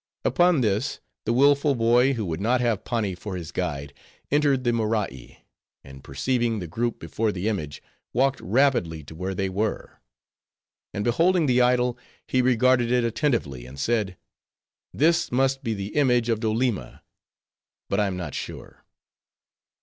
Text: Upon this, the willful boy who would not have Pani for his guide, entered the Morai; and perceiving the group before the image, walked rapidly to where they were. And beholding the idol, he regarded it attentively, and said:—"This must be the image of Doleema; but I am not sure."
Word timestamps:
Upon 0.25 0.61
this, 0.61 0.99
the 1.25 1.31
willful 1.33 1.75
boy 1.75 2.13
who 2.13 2.25
would 2.25 2.41
not 2.41 2.59
have 2.59 2.83
Pani 2.83 3.13
for 3.13 3.35
his 3.37 3.51
guide, 3.51 3.93
entered 4.31 4.63
the 4.63 4.73
Morai; 4.73 5.45
and 5.83 6.03
perceiving 6.03 6.57
the 6.57 6.65
group 6.65 6.97
before 6.97 7.31
the 7.31 7.47
image, 7.47 7.83
walked 8.11 8.41
rapidly 8.41 9.03
to 9.03 9.13
where 9.13 9.35
they 9.35 9.47
were. 9.47 10.01
And 10.91 11.03
beholding 11.03 11.45
the 11.45 11.61
idol, 11.61 11.99
he 12.25 12.41
regarded 12.41 12.91
it 12.91 13.03
attentively, 13.03 13.67
and 13.67 13.79
said:—"This 13.79 15.31
must 15.31 15.61
be 15.63 15.75
the 15.75 15.95
image 15.95 16.29
of 16.29 16.39
Doleema; 16.39 17.03
but 17.87 17.99
I 17.99 18.07
am 18.07 18.17
not 18.17 18.33
sure." 18.33 18.83